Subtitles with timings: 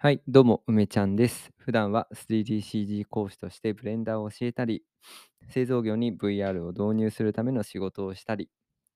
[0.00, 1.50] はい、どうも、梅ちゃんです。
[1.56, 4.84] 普段は 3DCG 講師としてブレンダーを教えたり、
[5.50, 8.48] 製造業に VR を導入するための仕事をしたり、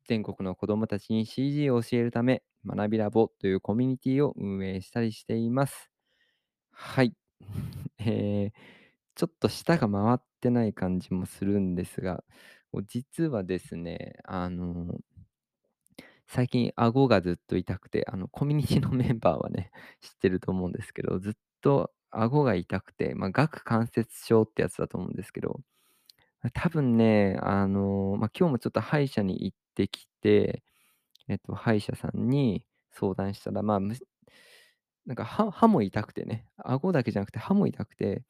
[0.06, 5.90] 全国の子どもたちに CG を教えるため、学びラボというコミュニティを運営したりしています。
[6.70, 7.14] はい。
[7.98, 8.52] えー、
[9.16, 12.22] ちょっと舌が回ってない感じもするんですが、
[12.86, 15.00] 実はですね、あの
[16.34, 19.70] 最近顎がずっと痛くて、あの、コミュニティのメンバーはね、
[20.00, 25.60] 知ってると思うんですけど、ずっと顎が痛くて、まあ、顎関節症ってやつだと思うんですけど、
[26.54, 30.62] 多分ね、あの、まあ、今日もちょっと歯医者に行ってきて、
[31.28, 33.94] えっと、歯医者さんに相談したら、まあ、む
[35.06, 38.24] なんか歯歯も痛くてね、顎だけじゃなくて歯も痛くて、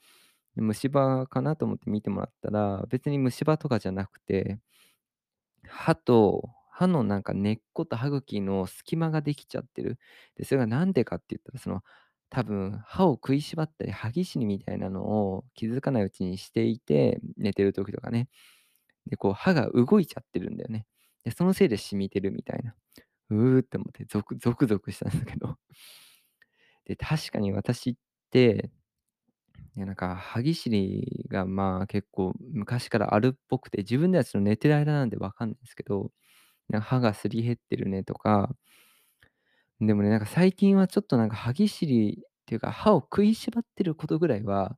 [0.56, 4.58] 虫歯かなと思って見てもらったら、別に虫歯とかじゃなくて、
[5.68, 6.50] 歯と
[6.82, 9.98] 歯のなんか根っこと歯茎の隙間ができちゃってる。
[10.36, 11.82] で、それがなんでかって言ったら、その、
[12.30, 18.28] 多分歯を食いしばったり、歯ぎしりみたいなのを気づかないうちにしていて、寝てる時とかね。
[19.06, 20.86] で、こう歯が動いちゃってるんだよね。
[21.24, 22.74] で、そのせいで染みてるみたいな。
[23.30, 25.58] うーって思ってゾクゾクゾクしたんですけど。
[26.86, 27.96] で、確かに私っ
[28.30, 28.70] て、
[29.76, 36.10] いやなんか歯ぎしりがまあ結構昔からあるっぽくて、自分ではちょっと寝てる間なんでわかんないですけど、
[36.68, 38.54] なんか歯がすり減ってるねとか、
[39.80, 44.76] でもね、なんか最近はちょっとなんか歯ぎしりっていうか、歯を食いしばってることぐらいは、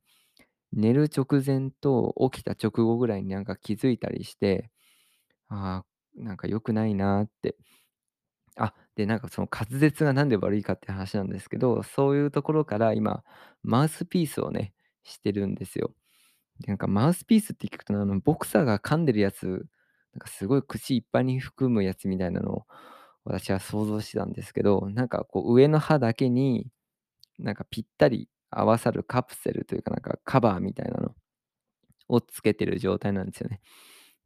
[0.72, 4.70] 寝る直前と起きた直後ぐらいになんか気づいたりして、
[5.48, 7.56] ああ、なんか良くないなって。
[8.56, 13.24] あ、で、なんかその滑舌がなんで悪いかって話なんですけど、そういうところから今、
[13.62, 15.92] マウスピースをね、してるんですよ。
[16.66, 19.66] なんかマウスピースって聞くと、あの、ボクサーが噛んでるやつ、
[20.14, 22.66] なんかすごい口いっぱいに含むやつみたいなのを
[23.24, 26.68] 私は想像してたんですけど、なんかこう上の歯だけに、
[27.38, 31.14] なんかぴったり合わさるカプセルというか、なんかカバーみたいなの
[32.08, 33.60] をつけてる状態なんですよね。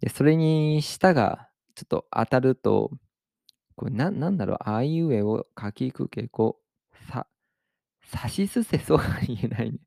[0.00, 2.90] で、それに舌がちょっと当たると、
[3.76, 6.58] これななんだろう、あいうえをかきくけこ、
[7.10, 7.26] さ、
[8.04, 9.78] さしすせそうが言えないね。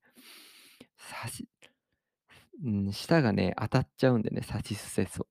[0.97, 1.47] さし、
[2.63, 5.30] うん、舌がね、当たっちゃうんでね、さしすせそう。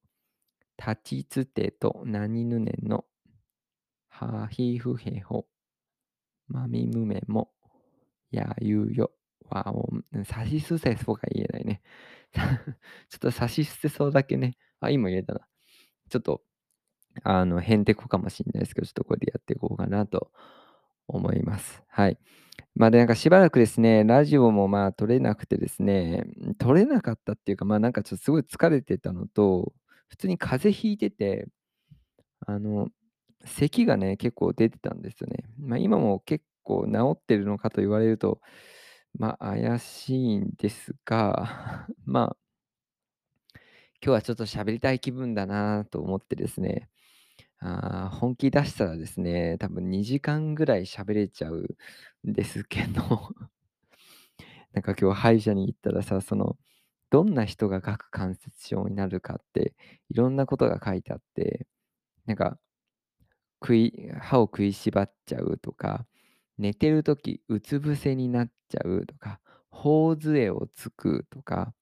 [0.81, 3.05] 立ちつてとなにぬねの、
[4.09, 5.47] はひふへほ、
[6.49, 7.51] まみむめも、
[8.31, 9.13] やゆうよ、
[9.51, 11.83] わおん、さしすせそうが言えないね。
[13.09, 15.41] ちょっとさしすせそうだけね、あ、今言えたな。
[16.09, 16.43] ちょっと、
[17.25, 20.33] あの、へんてこかもしんないですけど、ちょっとこれでやっていこうかなと
[21.09, 21.83] 思います。
[21.89, 22.19] はい。
[22.75, 26.25] まあ、で、なんかしばらくですね、ラジオもまあ撮れなくてですね、
[26.59, 29.73] 撮れなかったっていうか、まあなんかちょっとすごい疲れてたのと、
[30.11, 31.49] 普通に風邪ひいてて、
[32.47, 32.89] あの、
[33.45, 35.45] 咳がね、結構出てたんですよね。
[35.59, 38.41] まあ今も結構治ってるのかと言われると、
[39.19, 42.37] まあ怪しいんですが、 まあ
[44.03, 46.89] 今日はちょっと喋りたい気分だなと思ってですね、
[47.61, 51.69] あ本気出したらですね、多分2時間ぐらい喋れちゃう
[52.27, 53.03] んですけど、
[54.73, 56.57] なんか今日歯医者に行ったらさ、その、
[57.11, 59.75] どんな人が顎関節症になるかって、
[60.09, 61.67] いろんなことが書いてあって、
[62.27, 62.59] なんか、
[63.63, 66.07] 食い歯を食いしばっちゃうとか、
[66.59, 69.41] 寝てるときうつ伏せになっちゃうとか、
[69.71, 71.75] 頬杖をつくとか、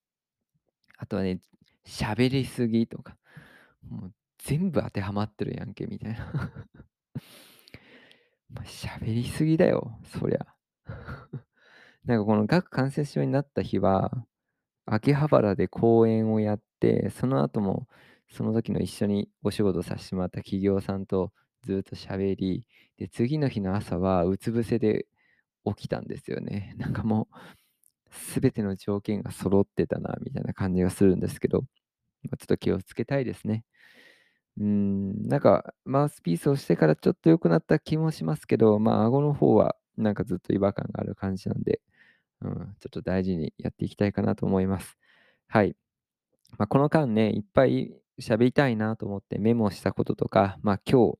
[0.96, 1.40] あとはね、
[1.86, 3.16] 喋りすぎとか、
[3.88, 6.52] もう全部当てはまってるやんけみたいな。
[8.50, 10.46] まあ、喋りすぎだよ、そりゃ。
[12.04, 14.26] なんかこの顎関節症になった日は、
[14.90, 17.88] 秋葉原で講演をやって、その後も
[18.30, 21.32] その時の一緒にお仕事させてもらった企業さんと
[21.62, 22.64] ずっと喋り、
[22.98, 25.06] で、次の日の朝はうつ伏せで
[25.66, 26.74] 起きたんですよね。
[26.78, 27.36] なんかもう、
[28.40, 31.62] 全ての条件が揃ってたなみたいな感じがするんですけど、
[32.30, 33.64] ま、ちょっと気をつけたいですね。
[34.58, 41.80] うーん、なんかマウスピースをしてからちょっと良くなった気もしますけど、まあ、顎の方はなんかずっと違和感がある感じなんで、
[42.42, 44.96] うん、ちょっと大事にやっていきたいかなと思います。
[45.48, 45.76] はい。
[46.58, 51.18] まあ、この間ね、いっぱい喋りたいなと思ってメモしたこととか、まあ、今日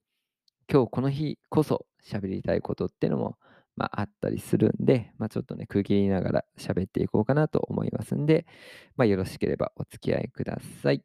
[0.70, 3.38] 今日この日こそ喋りたいことっていうのも、
[3.74, 8.46] まあ、あったりするんで、まあ、ちょっとね、区切りながら喋っていこうかなと思いますんで、
[8.94, 11.02] まあ、よろしければお付き合いください。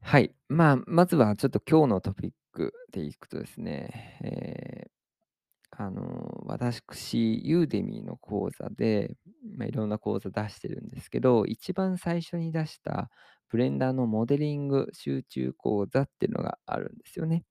[0.00, 0.32] はい。
[0.48, 4.97] まあ、まずはちょっと今日のトピックでいくとですね、えー
[5.70, 9.16] あの、私、ユーデミーの講座で、
[9.56, 13.10] まあ、いろんな講座出してるんですけど、一番最初に出した
[13.48, 17.44] ブレンダーのモデリング集中講座っていうのがあるんですよね。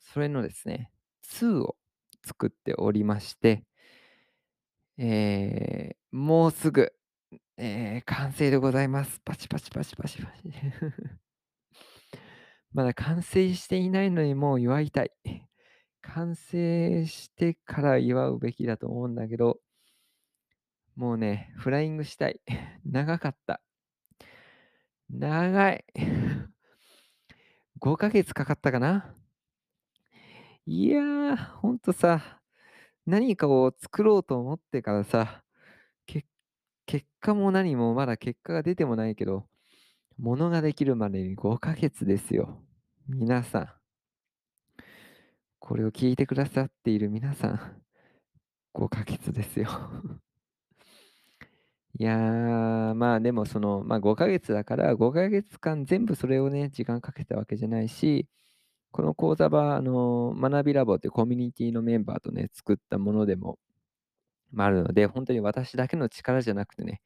[0.00, 0.90] それのですね、
[1.24, 1.76] 2を
[2.24, 3.64] 作っておりまして、
[4.98, 6.92] えー、もうすぐ、
[7.56, 9.20] えー、完成でございます。
[9.24, 10.50] パチパチパチパチパチ。
[12.72, 15.10] まだ完成していないのにもう祝いたい。
[16.02, 19.58] 完成してから祝うべきだと思うんだけど、
[20.96, 22.40] もうね、フライングしたい。
[22.84, 23.62] 長かった。
[25.10, 25.84] 長い。
[27.80, 29.14] 5ヶ月かかったかな。
[30.66, 32.40] いやー、ほんとさ、
[33.06, 35.42] 何かを作ろうと思ってからさ、
[36.86, 39.48] 結果も何もまだ結果が出てもないけど、
[40.18, 42.62] ものができるまでに5ヶ月ですよ。
[43.08, 43.81] 皆さん。
[45.64, 47.82] これを聞いてくださっている皆さん、
[48.74, 49.68] 5ヶ月ですよ。
[51.96, 58.26] いやー、まあでもその、まあ5ヶ月だから5ヶ月間全部それをね、時間かけたわけじゃないし、
[58.90, 63.60] この講座は、あの、学びラボってコミュニティのメンバーとね、作ったものでも、
[64.50, 67.02] まあ、あるので、本当に私だけの力じゃなくてね、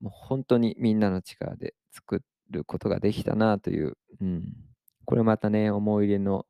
[0.00, 4.44] もう本当にみんなの力で作ることができたなという、うん、
[5.04, 6.46] これまたね、思い入れの、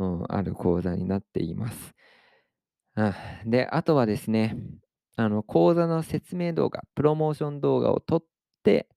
[0.00, 1.94] うん、ある講座になっています。
[2.94, 3.14] あ
[3.44, 4.56] で、あとはですね、
[5.16, 8.24] あの講座の説明動画、プロモーション動画を撮っ
[8.62, 8.88] て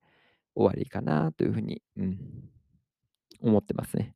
[0.56, 2.18] 終わりかなというふうに、うん、
[3.42, 4.16] 思ってますね。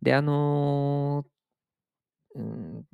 [0.00, 2.84] で、あのーうん、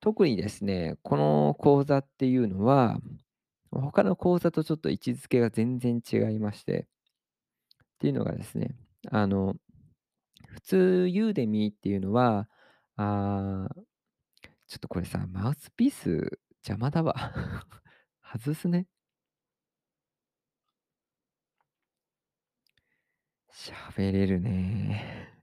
[0.00, 3.00] 特にですね、この講座っていうのは、
[3.72, 6.86] 他の講座とちょっと位置づけが全然違いまして、
[7.94, 8.76] っていうのがですね、
[9.10, 9.56] あの、
[10.50, 12.48] 普通、ユーデミーっていうのは、
[12.96, 13.82] あー
[14.70, 17.14] ちょっとこれさ、マウスピース邪魔だわ。
[18.22, 18.86] 外すね。
[23.52, 25.34] 喋れるね。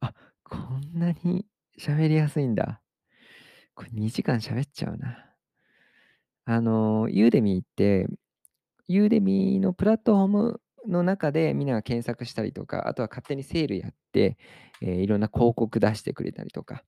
[0.00, 0.12] あ、
[0.42, 1.46] こんなに
[1.78, 2.82] 喋りやすいんだ。
[3.74, 5.32] これ2時間喋っちゃうな。
[6.44, 8.08] あの、ユーデミーって、
[8.88, 14.36] ユーデミーのプラットフォームの中でみんなが検索したりとか、あとは勝手にセールやって、
[14.80, 16.82] えーいろんな広告出してくれたりとか、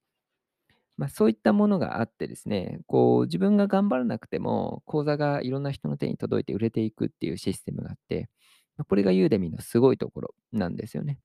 [0.96, 8.28] まあ、そういったものがあってですね、こう自分が頑張らなくても講座がいろんな人の手に届いて売れていくっていうシステムがあって、
[8.76, 11.18] まあこれがユーデミーのすごいところなんですよね。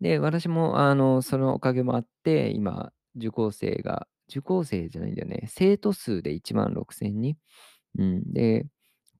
[0.00, 7.36] で、私もあのそのおかげもあって、今、受講生が、受講生じゃないんだよね、生徒数で1万6000人。
[7.98, 8.66] うん、で、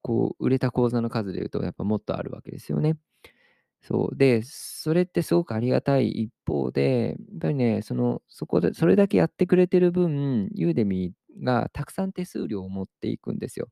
[0.09, 2.97] こう売れた講座の数でいうと、やっぱもっとあるわけですよね。
[3.83, 4.17] そう。
[4.17, 13.69] で、それってすごくありがたい一方で、やっぱりね、その、そこで、それだけやってくれてる分、ユーデミーがたくさん手数料を持っていくんですよ。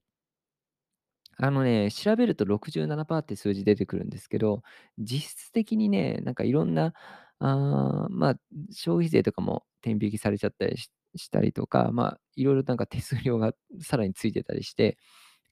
[1.39, 4.63] あのね、調べると67%って数字出てくるんですけど、
[4.99, 6.95] 実質的にね、なんかいろんな、
[7.39, 8.35] あまあ、
[8.73, 14.99] 消費税とかも天引きされちゃったりししたりとか、まあ、いろいろなんか手数料がさらについてたりして、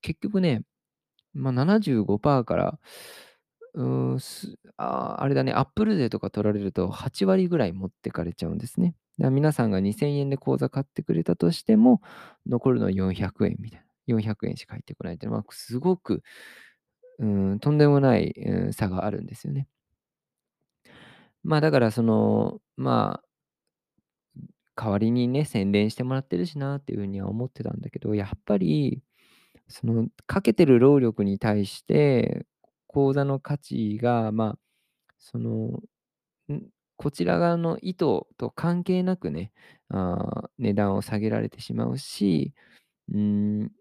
[0.03, 0.63] 結局ね、
[1.35, 2.79] まあ、75%から、
[3.75, 8.95] うん、すあ、あれだね、アップル税とか取られると8割ぐらい持ってかれちゃうんですね。
[9.19, 12.01] 皆さんが2000円で口座買ってくれたとしても、
[12.47, 13.85] 残るのは400円みたいな。
[14.07, 16.23] 400円しか入ってこないっていうのは、すごく、
[17.19, 19.69] うん、とんでもない、うん、差があるんですよね。
[21.43, 24.43] まあ、だからその、まあ、
[24.77, 29.03] 代わりにね、宣伝してもらってるしなっていうふうには思ってたんだけど、やっぱり、
[29.69, 32.47] その、かけてる労力に対して、
[32.87, 34.59] 口座の価値が、まあ、
[35.19, 35.81] その、
[36.97, 37.99] こちら側の意図
[38.39, 39.53] と関係なくね、
[39.89, 42.55] あ値段を下げられてしまうし、
[43.13, 43.73] うん、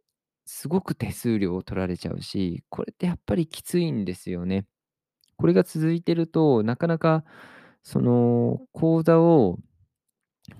[0.45, 4.65] すごく手数料を取られちゃうし、これってやっぱりきついんですよね。
[5.37, 7.23] これが続いてると、なかなか
[7.83, 9.59] その講座を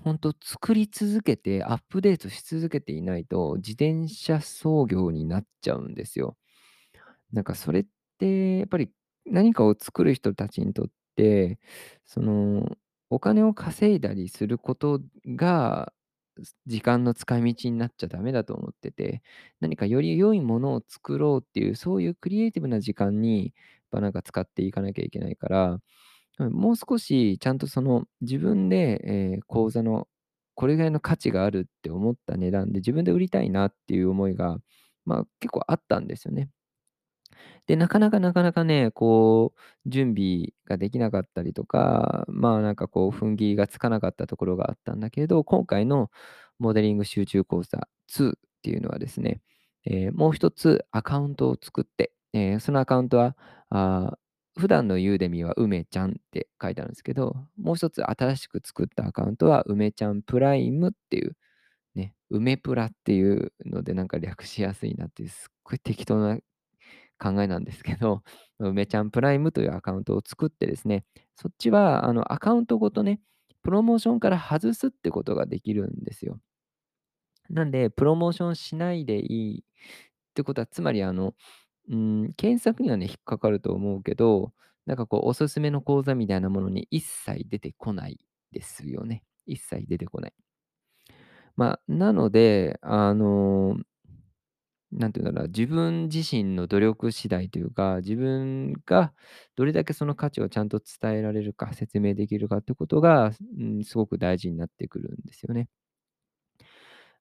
[0.02, 6.36] 本当作り続けて、アップデートし続けていないと、自転車操業になっちゃうんですよ。
[7.32, 7.86] なんかそれっ
[8.18, 8.90] てやっぱり
[9.26, 10.86] 何かを作る人たちにとっ
[11.16, 11.58] て、
[12.06, 12.76] その
[13.10, 15.00] お金を稼いだりすること
[15.36, 15.92] が、
[16.66, 19.22] 時間の使い道になっちゃダメだと思ってて、
[19.60, 23.54] 何かより良いものを作ろうっていう、そういうクリエイティブな時間に、やっ
[23.92, 25.80] ぱなんか使っていかなきゃいけないから、
[26.38, 30.08] もう少しちゃんとその自分で、えー講座の
[30.54, 34.58] これぐらいの価値があるって思った値段で自分で売りたいなっていう思いが、
[35.04, 36.48] まあ、結構あったんですよね。
[37.66, 46.10] で、なかなかなかなかね、こう、準備ができなかったりとか、まあ、なんかこう、踏ん切りがつかなかったところがあったんだけど、今回の
[46.58, 49.40] モデリング集中講座2っていうのはですね、
[49.86, 53.36] えーもう一つアカウントを作って、えーそのアカウントは、
[53.70, 54.18] あー
[54.56, 61.36] 普段のユーデミは梅ちゃんって書いてあるんですけど、もう一つ新しく作ったアカウントは梅ちゃんプライムっていう
[61.94, 66.38] ね、梅プラっていうのでなんか略しやすいなっていう、すっごい適当な
[67.18, 68.22] 考えなんですけど、
[68.58, 71.04] 梅ちゃんプライムというアカウントを作ってですね、
[71.36, 73.20] そっちはあのアカウントごとね、
[73.62, 76.40] プロモーションから外すってことができるんですよ。
[77.50, 79.62] なんで、プロモーションしないでいいっ
[80.34, 81.34] てことは、つまりあの、
[81.90, 84.52] うん、検索にはね、引っかかると思うけど、
[84.86, 88.18] なんかこう、おすすめの講座みたいなものに一切出てこない
[88.52, 89.24] ですよね。
[89.46, 90.32] 一切出てこない。
[91.56, 93.76] まあ、なので、あの、
[94.92, 99.12] なんていうんだろう、自分自身の努力次第というか、自分が
[99.56, 105.68] どれだけその価値をちゃんと伝えられるか、説明できるかってことが、うん、すごく大事になってくるんですよね。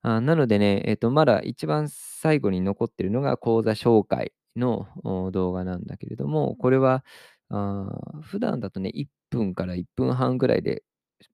[0.01, 4.87] あ、なのでね、えっと、まだ一番最後に残ってるのが講座紹介の
[5.31, 7.03] 動画なんだけれども、これは、
[7.49, 10.83] あ普段だとね、1分から1分半ぐらいで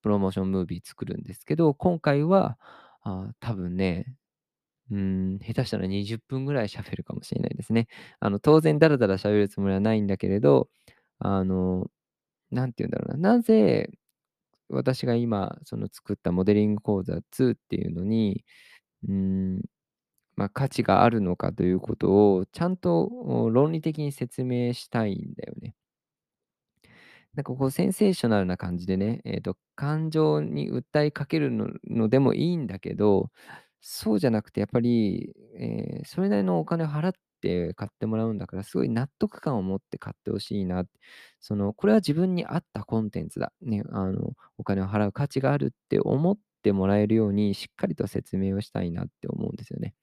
[0.01, 2.57] プロモーションムービー作るんですけど、今回は、
[3.03, 4.15] あ多分ね、
[4.91, 7.87] うん、下手したら20分ぐらい喋るかもしれないですね。
[8.19, 10.69] あの、当然ダラダラ喋るつもりはないんだけれど、
[11.19, 11.89] あの、
[12.51, 13.91] なんて言うんだろうな、なぜ
[14.69, 18.45] 私が今、その作ったモデリング講座2っていうのに、
[19.07, 19.61] うん、
[20.39, 25.75] まあ、価値があるのかということをちゃんと論理的に説明したいんだよね。
[27.35, 33.31] なんかこうセンセーショナルな感じでね、えっと、感情に訴えかけるののでもいいんだけど、
[33.81, 40.85] そうじゃなくてやっぱり、えーそれなりのお金を払って買ってもらうんだから、すごい納得感を持って買ってほしいな。
[41.39, 43.53] その、これは自分に合ったコンテンツだ。
[43.61, 49.93] ね、あの、お金を払う価値があるって思ってもらえるように、しっかりと説明をしたいなって思うんですよね。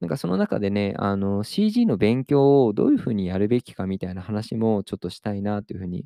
[0.00, 6.04] なんかその中でね、あの、CG の勉強をどういうふうにやるべきかみたいな話もちょっとしたいなというふうに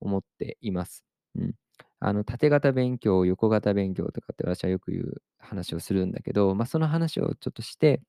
[0.00, 1.04] 思っています。
[1.36, 1.54] うん。
[2.00, 8.02] あの、縦型勉強、横型勉強とかって私はよく言う話をするんだけど、まあ、その話をちょっとして、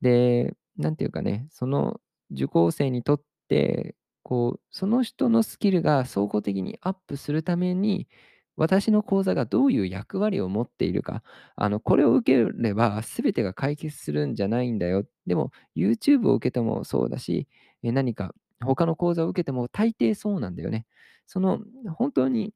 [0.00, 8.08] で、なんていうかね、その受講生にとって、こう、その人のスキルが総合的にアップするために、
[8.56, 11.22] 私の講座がどういう役割を持っているか、
[11.56, 15.04] あの、これを受ければ全てが解決するんじゃないんだよ。
[15.26, 17.48] でも、YouTube を受けてもそうだし、
[17.82, 18.34] え何か
[18.64, 20.86] 他の講座を受けても大抵そうなんだよね。
[21.26, 21.60] その、
[21.96, 22.54] 本当に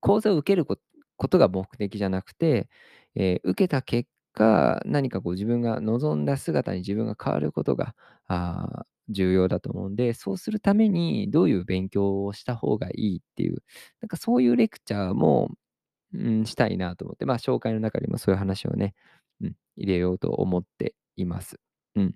[0.00, 0.76] 講座を受けるこ
[1.28, 2.68] とが目的じゃなくて、
[3.14, 7.94] えー受けた結果、何かこう自分が望んだ姿に自分が変わることが、
[8.28, 13.62] あ重要だと思うんで、そうするためにどういう勉強をした方がいいっていう、
[14.00, 15.50] なんかそういうレクチャーも、
[16.14, 18.94] うん、したいなと思って、まあ、紹介の中にもそういう話をね、
[19.42, 21.60] うん、入れようと思っています。
[21.96, 22.14] うん。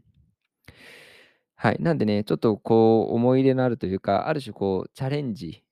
[1.56, 1.76] はい。
[1.80, 5.62] なんでね、ちょっとこう思い入れのあるというか、ある種こうチャレンジ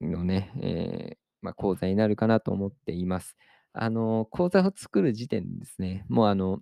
[0.00, 3.36] のね、えーまあ、講座になるかなと思っています。
[3.72, 6.60] あの、講座を作る時点でですね、もうあの、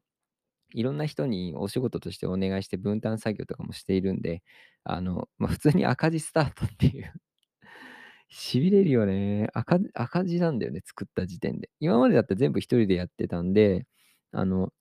[0.74, 4.42] いろんな人にお仕事としてお願いして分担作業とかもしているんで、
[4.84, 7.12] あの、まあ、普通に赤字スタートっていう
[8.28, 9.48] しびれるよね。
[9.54, 11.70] 赤赤字なんだよね、作った時点で。
[11.80, 13.86] 今までだったら全部一人でやってたんで、
[14.32, 14.72] あの、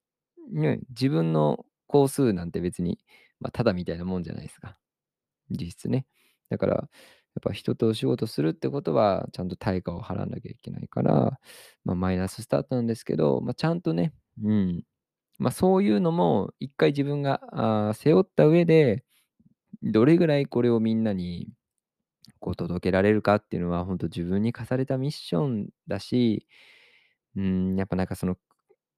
[0.52, 3.00] ね、自分の工数なんて別に、
[3.40, 4.78] まあ、ただみたいなもんじゃないですか。
[5.52, 6.06] 実質ね。
[6.50, 6.90] だから、やっ
[7.44, 11.40] ぱ人とお仕事するってことは、ちゃんと対価を払わなきゃいけないから、
[11.86, 14.14] まあ、マイナススタートなんですけど、まあ、ちゃんとね、
[14.44, 14.84] うん、
[15.40, 17.42] まあ、そういうのも一回自分が
[17.90, 19.04] あ背負った上で、
[19.84, 21.50] どれぐらいこれをみんなに
[22.40, 26.48] こう届けられるかっていうのは、本当自分に課されたミッションだし、
[27.36, 28.38] うん、やっぱなんかその、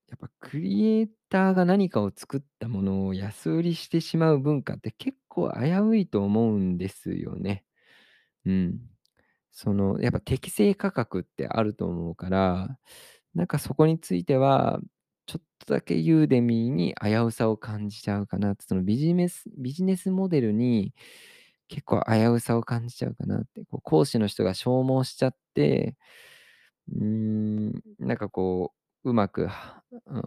[0.10, 7.66] やっぱクリエイターが何かを作ったものを安売りしてしまう文化って結構危ういと思うんですよね。
[8.46, 8.80] うん。
[9.52, 12.80] その、やっぱ適正価格ってあると思うから、
[13.36, 14.80] なんかそこについては、
[15.30, 20.94] ちょっとだけユーデミーに危うさを感じちゃうかなって、そのビジネスビジネスモデルに
[21.68, 25.96] 結構危うさを感じちゃうかなって、こう講師の人が消耗しちゃって、
[26.94, 28.74] うーん、なんかこ
[29.06, 29.50] う、うまく、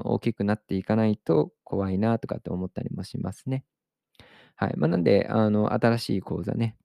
[0.04, 3.64] 大きくなっていかないと怖いなとかって思ったりもしますね。
[4.56, 4.74] はい。
[4.76, 6.76] まあ、なんで、あの、新しい講座ね、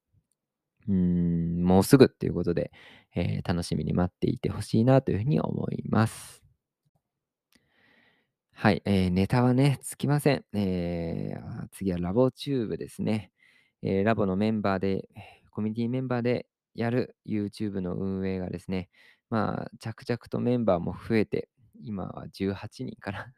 [0.88, 2.72] うーん、もうすぐっていうことで、
[3.16, 6.47] えー楽しみに待っていてほしいなというふうに思います。
[8.60, 10.44] はい、えーネタはね、つきません。
[10.54, 13.32] えー次はラボチューブですね。
[13.84, 15.08] えーラボのメンバーで、
[15.52, 18.90] コミュニティメンバーでやる YouTube の運営がですね、
[19.30, 21.50] まあ、着々とメンバーも増えて、
[21.84, 23.32] 今は18人かな。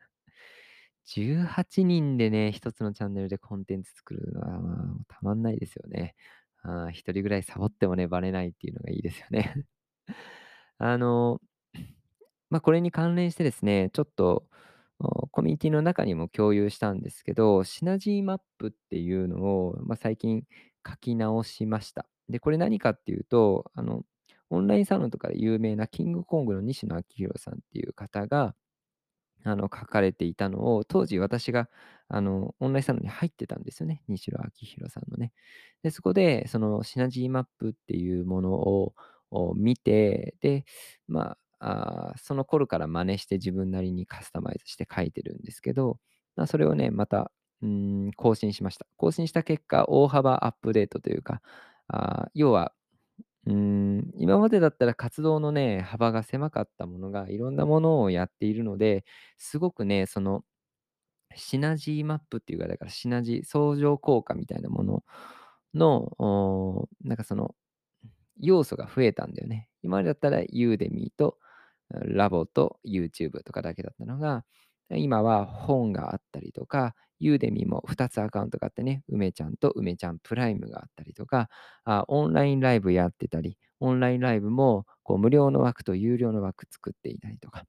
[1.06, 6.16] 18人でね、一つのチャンネルでコンテンツ作るのは、まあ、たまんないですよね。
[6.62, 9.66] あー一人ぐらいサボってもね、バレないっていうのがいいですよね。
[10.78, 11.42] あの、
[12.50, 14.48] まあ、これに関連してですね、ちょっと、
[15.32, 20.44] コミュニティの中にも共有したんですけど、シナジーマップっていうのを、まあ、最近
[20.88, 22.06] 書き直しました。
[22.29, 24.03] で、これ何かっていうと、あの、
[24.50, 28.56] オンラインサロンとかで有名なキングコングの西野亮廣さんっていう方が、
[29.44, 31.70] あの、書かれていたのを、当時私が、
[32.10, 35.32] あの、オンラインサロンに入ってたんですよね、西野亮廣さんのね。
[35.84, 38.94] で、そこで、そのシナジーマップっていうものを
[39.56, 40.65] 見て、で、
[41.08, 46.00] まあ、あ、その頃から真似して自分なりにカスタマイズして書いてるんですけど、
[46.36, 48.88] まあ、それをね、また、うん、更新しました。
[48.98, 51.42] 更新した結果、大幅アップデートというか、
[51.88, 52.74] あ、要は、
[53.48, 59.06] うん、今までだったら活動のね、幅が狭かったものが、いろんなものをやっているので、
[59.38, 60.44] すごくね、その、
[61.36, 65.04] シナジーマップっていうか、だからシナジー相乗効果みたいなもの
[65.74, 67.56] の、なんかその、
[68.39, 69.68] 要素が増えたんだよね。
[69.84, 71.38] 今までだったらユーデミーと、
[71.91, 74.46] ラボと YouTube とかだけだったのが、
[74.96, 81.50] 今は本があったりとか、ユーデミも2つアカウントがあってね、梅ちゃんと梅ちゃんプライムがあったりとか、
[81.84, 87.65] あ、オンラインライブやってたり、オンラインライブもこう無料の枠と有料の枠作っていたりとか。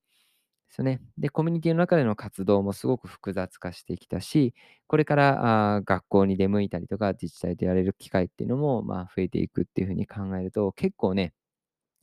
[0.68, 1.00] すね。
[1.18, 4.54] で、コミュニティの中での活動もすごく複雑化してきたし、
[4.86, 11.32] これから、あ、学校に出向いたりとか、自治体とやれる機会っていうのも、まあ、増えていくっていう風に考えると、結構ね、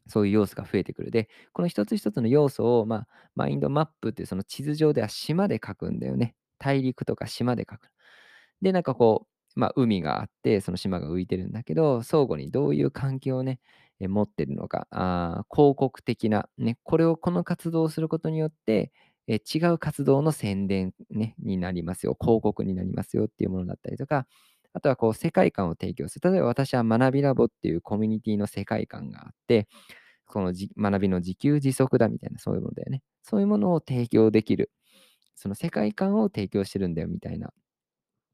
[0.08, 1.12] そういう要素が増えてくる。
[1.12, 6.36] で、この一つ一つの要素を、まあ、マインドマップっていうその地図上では島で書くんだよね。
[6.60, 7.90] 大陸とか島で書く。
[8.62, 13.60] で、なんかこう、まあ、海があって、その島が浮いてるんだけど、相互にどういう関係をね、
[14.00, 18.92] え、持ってるのか、あ、広告的な、ね、これをこの活動をすることによって、
[19.28, 24.28] え、違う活動の宣伝ね、になりますよ、広告になりますよっていうものだったりとか、
[24.78, 26.32] あとはこう世界観を提供する。
[26.32, 29.68] 例えば私は学びラボっていうコミュニティの世界観があって、
[30.28, 33.04] この学びの自給自足だみたいな、そういうものだよね。
[33.24, 34.72] そういうものを提供できる、
[35.36, 37.52] その世界観を提供してるんだよみたいな。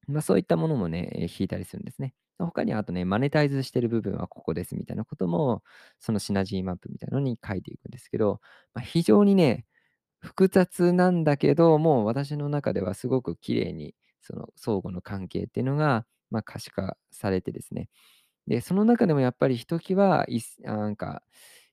[0.07, 2.13] まあ、そういったものもね、引いたりするんですね。
[2.39, 5.63] 他にあとね、マネタイズしてる部分はここですみたいなことも、
[5.99, 8.41] そのシナジーマップみたいなのに書いていくんですけど、
[8.73, 9.65] ま、非常にね、
[10.19, 17.89] 複雑なんだけど、もう私の中ではすごく綺麗に、その相互の関係っていうのが、ま、可視化されてですね。
[18.47, 20.25] で、その中でもやっぱりひときわ、
[20.63, 21.23] なんか、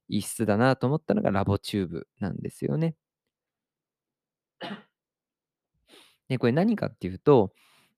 [0.08, 2.96] 異質だなと思ったのがラボチューブなんですよね。
[6.28, 7.52] で、これ何かっていうと、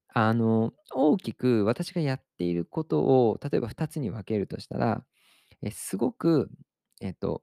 [0.09, 5.05] あの、大きく私がやっていることを、例えば2つに分けるとしたら、
[5.63, 6.51] え、すごく、
[7.03, 7.43] えっと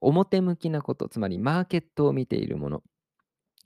[0.00, 2.82] 表向きなこと、つまりマーケットを見ているもの、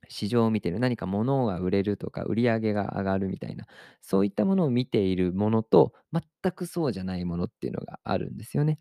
[0.08, 3.66] 市場を見てる、何か物が売れるとか、売り上げが上がるみたいな、
[4.00, 8.78] そういったものを見ているものと、全くそうじゃないものっていうのがあるんですよね。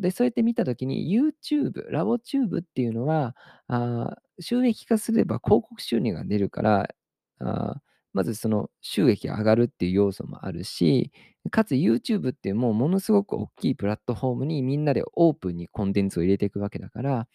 [0.00, 3.36] で、そうやって見た時に YouTube、ラボチューブっていうのは、
[3.68, 6.88] あ、収益化すれば広告収入が出るから、
[7.40, 7.80] あ、
[8.12, 11.12] まずその収益が上がるっていう要素もあるし、
[11.50, 17.28] かつ YouTube っていうもうものすごく大きいプラットフォームにみんなでオープンにコンテンツを入れていくわけだから、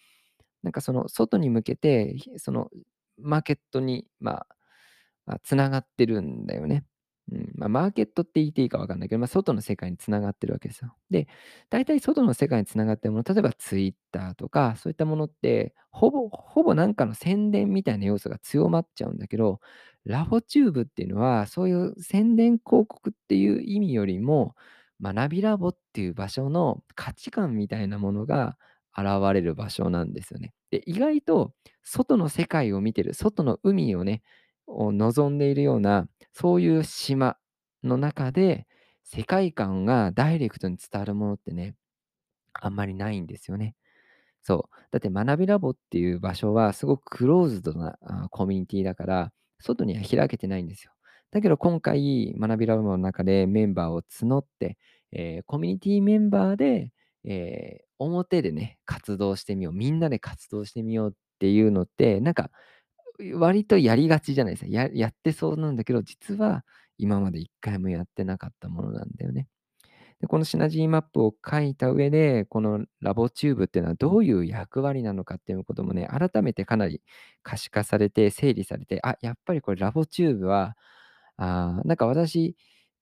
[0.64, 2.70] なんかその外に向けて、その
[3.18, 6.86] マーケットに、まあ、あ、繋がってるんだよね。
[7.32, 10.96] うん、まあ、マーケットって言っていいか分かんないけど、まあ、外の世界に繋がってるわけですよ。
[11.12, 11.28] で、
[11.70, 19.60] 大体外の世界に繋がってるもの、例えば Twitter とか、そういったものって、ほぼほぼなんかの宣伝みたいな要素が強まっちゃうんだけど、
[20.06, 24.56] ラボチューブっていうのは、そういう宣伝広告っていう意味よりも、
[25.02, 28.58] 学びラボっていう場所の価値観みたいなものが
[28.98, 30.54] 現れる場所なんですよね。
[30.72, 34.22] で、意外と外の世界を見てる、外の海をね、
[34.68, 37.38] を望んでいるような、そういう島
[37.84, 38.68] の中で、
[39.04, 41.76] 世界観がダイレクトに伝わるものってね、
[42.54, 43.76] あんまりないんですよね。
[44.42, 44.78] そう。
[44.92, 47.98] だって学びラボっていう場所はすごくクローズドな、
[48.32, 50.94] コミュニティだから、外には開けてないんですよ。
[51.32, 54.78] だけど今回、学びラボの中でメンバーを募って、
[55.12, 56.92] え、コミュニティメンバーで、
[57.26, 62.52] え、表でね、活動してみよう、みんなで活動してみようっていうのって、なんか、
[63.36, 64.72] 割とやりがちじゃないですか。
[64.72, 66.66] ややってそうなんだけど、実は
[66.98, 69.48] 今まで1回もやってなかったものなんだよね。
[70.22, 77.02] で、このシナジーマップを書いた上で、このラボチューブっていうのはどういう役割なのかっていうこともね、改めてかなり
[77.44, 80.76] 可視化されて、整理されて、あ、やっぱりこれラボチューブは、
[81.38, 82.56] あ、なんか私、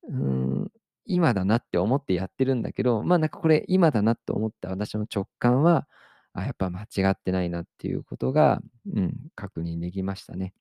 [0.09, 0.71] うん、
[1.07, 5.87] 今だなって思ってやってるんだけど、まあ、なんかこれ今だなと思った私の直感は、
[6.33, 8.61] あ、やっぱ間違ってないなっていうことが、
[8.93, 10.45] うん、確認できましたね。
[10.45, 10.53] やっ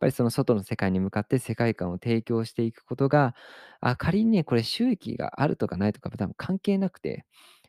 [0.00, 3.34] ぱりその外の世界に向かって世界観を提供していくことが、
[3.80, 7.24] あ、仮にね、これ収益があるとかないとか多分関係なくて、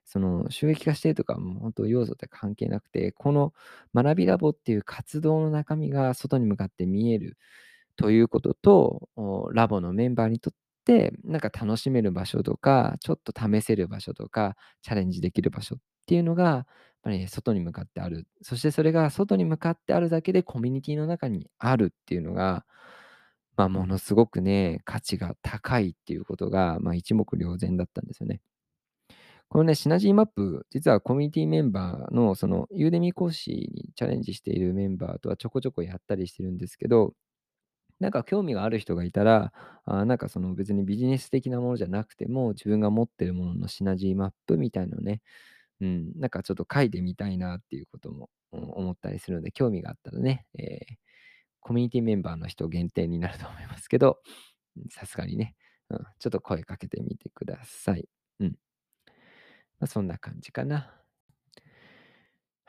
[0.05, 3.53] その収益化してとかもう本当要素って関係なくて、この
[3.93, 7.37] 学びラボっていう活動の中身が外に向かって見える
[7.95, 9.09] ということと、
[9.53, 10.59] ラボのメンバーにとって、
[11.23, 16.65] なんか楽しめる場所とか、ちょっと試せる場所とか、チャレンジできる場所っていうのが、やっ
[17.03, 18.27] ぱり、ね、外に向かってある。
[18.41, 22.65] そしてそれが外に向かってあるだけでコミュニティの中にあるっていうのが、
[23.57, 28.41] まあ、ものすごくね、価値が高いっていうことが、まあ、一目瞭然だったんですよね。
[29.49, 37.13] このね、シナジーマップ、実はコミュニティメンバーの、その、ユーデミ講師にチャレンジしているメンバーとはちょこちょこやったりしてるんですけど、
[37.99, 39.51] なんか興味がある人がいたら、
[39.85, 45.21] あなんかその別にビジネス的なものじゃなくても、自分が持ってるもののシナジーマップみたいのね、
[45.81, 50.95] うん、なんかちょっと書いてみたいなっていうことも思ったりするので、興味があったらね、えー、
[51.59, 54.19] コミュニティメンバーの人限定になると思いますけど、
[54.91, 55.55] さすがにね、
[55.89, 58.07] うん、ちょっと声かけてみてください。
[58.39, 58.57] うん。
[59.79, 60.98] まあ、そんな感じかな。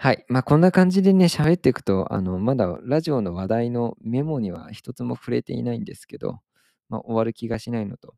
[0.02, 0.24] はい。
[0.28, 6.40] まあ、こんな感じでね、喋っていくと、あの、まだラジオの話題のメモには一つも触れていないんですけど、
[6.88, 8.14] まあ、終わる気がしないのと、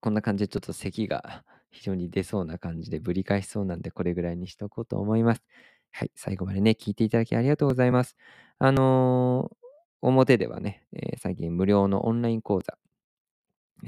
[0.00, 5.42] こんな感じでちょっと咳が非常に出そうな感じでぶり返しそうなんで、これぐらいにしとこうと思います。
[5.90, 6.10] はい。
[6.14, 8.16] 最後までね、聞いていただきありがとうございます。
[8.58, 9.56] あのー、
[10.00, 12.78] 表ではね、えー、最近無料のオンライン講座、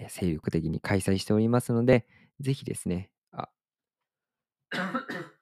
[0.09, 2.07] 精力的に開催しておりますので、
[2.41, 3.09] ぜひですね、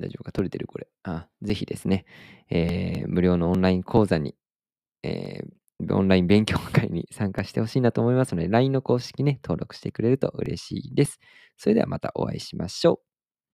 [0.00, 0.32] 大丈夫か？
[0.32, 0.88] 取れてるこれ。
[1.02, 2.04] あ、ぜひですね、
[2.50, 4.34] えー、無料のオンライン講座に、
[5.02, 11.20] えー、オンライン勉強会に参加してほしいなと思いますので、LINE の公式ね、登録してくれると嬉しいです。
[11.56, 13.13] それではまたお会いしましょう。